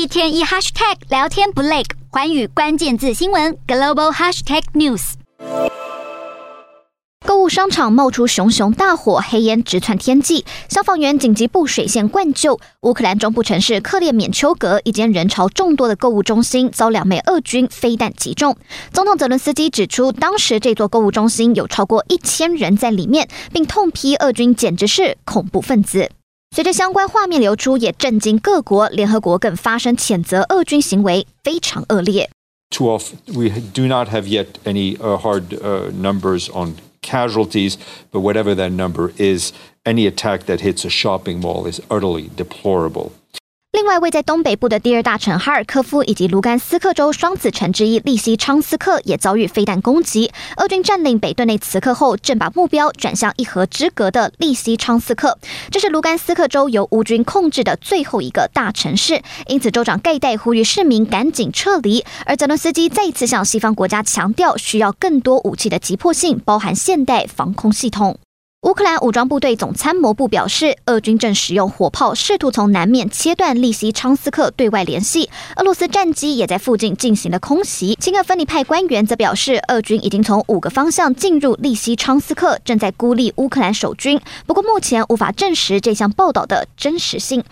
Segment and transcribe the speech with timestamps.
[0.00, 5.12] 一天一 hashtag 聊天不累，寰宇关键字新闻 global hashtag news。
[7.26, 12.58] 购物商场冒出熊熊大火，黑烟直窜天际，消防员紧急布水线灌救。
[12.80, 18.56] 乌克兰中部城市克列缅丘格一间人潮众多的购物中心遭两枚俄军飞弹击中。
[18.94, 26.10] 总统泽伦斯基指出，当时这座购物中心有超过一千人在里面，并痛批俄军简直是恐怖分子。
[26.55, 32.29] 随着相关画面流出，也震惊各国，联合国更发声谴责俄军行为非常恶劣。
[32.69, 35.59] Twelve, we do not have yet any hard
[35.91, 37.75] numbers on casualties,
[38.09, 39.51] but whatever that number is,
[39.83, 43.11] any attack that hits a shopping mall is utterly deplorable.
[43.80, 50.30] 另外，位在东北部的第二大城哈尔科夫以及卢甘斯克州双子城之一利西昌斯克也遭遇飞弹攻击。
[50.58, 55.38] 俄军占领北顿内茨克后，正把目标转向一河之隔的利西昌斯克，
[55.70, 59.22] 这是卢甘斯克州由乌军控制的最后一个大城市。
[59.46, 62.04] 因此，州长盖代呼吁市民赶紧撤离。
[62.26, 68.18] 而泽伦斯基再一次向西方国家强调，需要更多武器的急迫性，包含现代防空系统。
[68.62, 75.30] 乌克兰武装部队总参谋部表示，俄军正使用火炮试图从南面切断利西昌斯克对外联系。
[75.56, 77.96] 俄罗斯战机也在附近进行了空袭。
[77.98, 84.20] 亲俄分离派官员则表示，俄军已经从五个方向进入利西昌斯克，正在孤立乌克兰守军。
[84.46, 87.42] 不过，目前无法证实这项报道的真实性。